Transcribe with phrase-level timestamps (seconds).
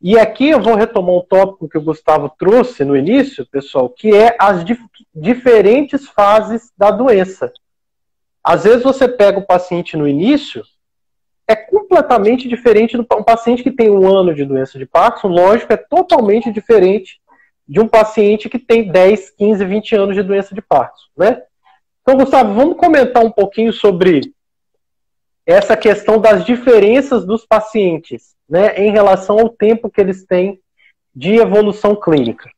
[0.00, 4.14] E aqui eu vou retomar um tópico que o Gustavo trouxe no início, pessoal, que
[4.14, 4.80] é as dif
[5.14, 7.52] diferentes fases da doença.
[8.42, 10.62] Às vezes você pega o paciente no início,
[11.48, 15.72] é completamente diferente do um paciente que tem um ano de doença de Parkinson, lógico,
[15.72, 17.20] é totalmente diferente
[17.66, 21.42] de um paciente que tem 10, 15, 20 anos de doença de Parkinson, né?
[22.02, 24.34] Então, Gustavo, vamos comentar um pouquinho sobre
[25.46, 30.60] essa questão das diferenças dos pacientes, né, em relação ao tempo que eles têm
[31.14, 32.50] de evolução clínica.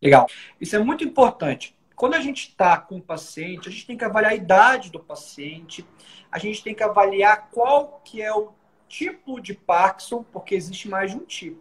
[0.00, 0.26] Legal.
[0.60, 1.74] Isso é muito importante.
[1.94, 5.00] Quando a gente está com o paciente, a gente tem que avaliar a idade do
[5.00, 5.84] paciente,
[6.30, 8.52] a gente tem que avaliar qual que é o
[8.86, 11.60] tipo de Parkinson, porque existe mais de um tipo.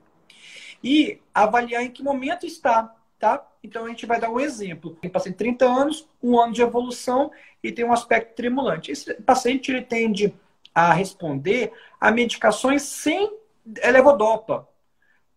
[0.84, 3.48] E avaliar em que momento está, tá?
[3.64, 4.98] Então a gente vai dar um exemplo.
[5.02, 7.32] Tem paciente de 30 anos, um ano de evolução
[7.64, 8.92] e tem um aspecto tremulante.
[8.92, 10.34] Esse paciente ele tende
[10.74, 13.32] a responder a medicações sem
[13.66, 14.68] levodopa,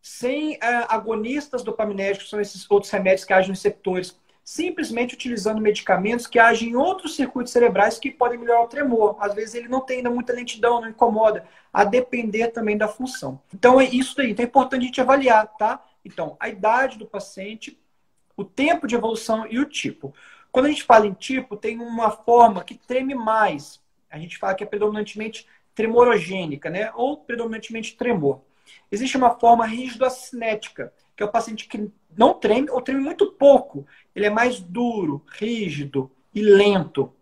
[0.01, 6.27] sem uh, agonistas dopaminérgicos, são esses outros remédios que agem nos receptores, simplesmente utilizando medicamentos
[6.27, 9.17] que agem em outros circuitos cerebrais que podem melhorar o tremor.
[9.21, 13.41] Às vezes ele não tem ainda muita lentidão, não incomoda, a depender também da função.
[13.53, 14.31] Então é isso daí.
[14.31, 15.85] Então é importante a gente avaliar, tá?
[16.05, 17.79] Então, a idade do paciente,
[18.35, 20.15] o tempo de evolução e o tipo.
[20.51, 24.55] Quando a gente fala em tipo, tem uma forma que treme mais, a gente fala
[24.55, 25.47] que é predominantemente
[25.79, 26.91] tremorogênica, né?
[26.97, 28.41] Ou predominantemente tremor.
[28.91, 33.87] Existe uma forma rígido-acinética, que é o paciente que não treme ou treme muito pouco.
[34.13, 37.13] Ele é mais duro, rígido e lento.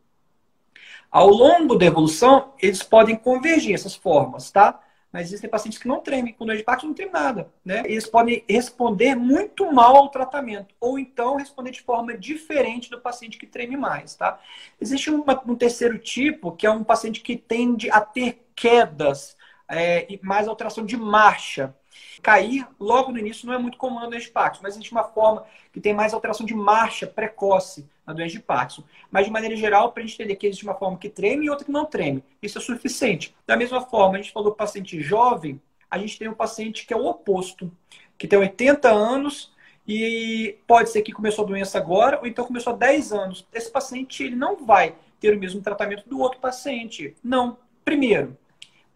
[1.11, 4.81] Ao longo da evolução, eles podem convergir essas formas, tá?
[5.13, 7.83] Mas existem pacientes que não tremem, com dor de Parkinson não tremem nada, né?
[7.85, 13.37] Eles podem responder muito mal ao tratamento, ou então responder de forma diferente do paciente
[13.37, 14.41] que treme mais, tá?
[14.81, 19.37] Existe uma, um terceiro tipo, que é um paciente que tende a ter quedas
[19.69, 21.75] é, e mais alteração de marcha.
[22.23, 25.05] Cair logo no início não é muito comum na doença de Parkinson, mas existe uma
[25.05, 28.83] forma que tem mais alteração de marcha precoce na doença de Parkinson.
[29.11, 31.51] Mas, de maneira geral, para a gente entender que existe uma forma que treme e
[31.51, 32.25] outra que não treme.
[32.43, 33.35] Isso é suficiente.
[33.47, 36.97] Da mesma forma, a gente falou paciente jovem, a gente tem um paciente que é
[36.97, 37.71] o oposto,
[38.19, 39.53] que tem 80 anos
[39.87, 43.47] e pode ser que começou a doença agora ou então começou há 10 anos.
[43.53, 47.17] Esse paciente ele não vai ter o mesmo tratamento do outro paciente.
[47.23, 47.59] Não.
[47.85, 48.37] Primeiro,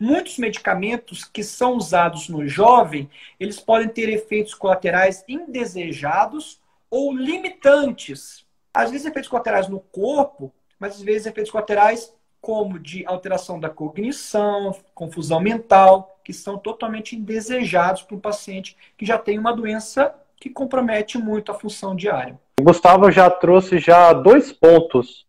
[0.01, 6.59] muitos medicamentos que são usados no jovem, eles podem ter efeitos colaterais indesejados
[6.91, 8.47] ou limitantes.
[8.73, 13.69] Às vezes efeitos colaterais no corpo, mas às vezes efeitos colaterais como de alteração da
[13.69, 20.15] cognição, confusão mental, que são totalmente indesejados para um paciente que já tem uma doença
[20.37, 22.41] que compromete muito a função diária.
[22.59, 25.27] Gustavo já trouxe já dois pontos,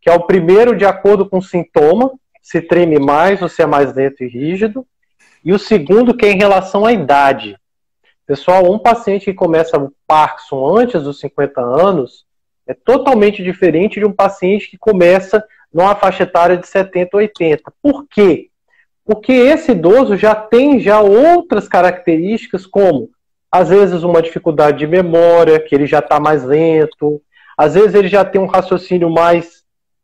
[0.00, 2.12] que é o primeiro de acordo com o sintoma,
[2.46, 4.86] se treme mais se é mais lento e rígido.
[5.44, 7.56] E o segundo, que é em relação à idade.
[8.24, 12.24] Pessoal, um paciente que começa o Parkinson antes dos 50 anos
[12.64, 17.72] é totalmente diferente de um paciente que começa numa faixa etária de 70, 80.
[17.82, 18.48] Por quê?
[19.04, 23.10] Porque esse idoso já tem já outras características, como
[23.50, 27.20] às vezes uma dificuldade de memória, que ele já está mais lento,
[27.58, 29.55] às vezes ele já tem um raciocínio mais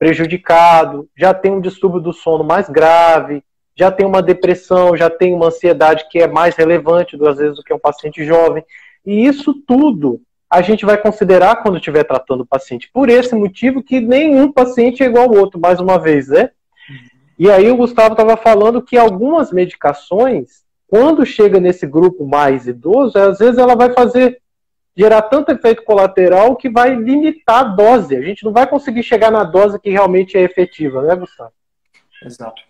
[0.03, 3.41] prejudicado, já tem um distúrbio do sono mais grave,
[3.77, 7.63] já tem uma depressão, já tem uma ansiedade que é mais relevante, duas vezes, do
[7.63, 8.65] que um paciente jovem.
[9.07, 10.21] E isso tudo
[10.51, 12.91] a gente vai considerar quando estiver tratando o paciente.
[12.93, 16.51] Por esse motivo que nenhum paciente é igual ao outro, mais uma vez, né?
[17.39, 23.17] E aí o Gustavo estava falando que algumas medicações, quando chega nesse grupo mais idoso,
[23.17, 24.42] às vezes ela vai fazer
[24.97, 28.17] gerar tanto efeito colateral que vai limitar a dose.
[28.17, 31.53] A gente não vai conseguir chegar na dose que realmente é efetiva, né, Gustavo?
[32.25, 32.63] Exato.